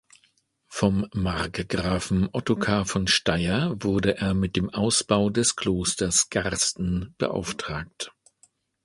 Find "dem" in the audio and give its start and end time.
4.55-4.71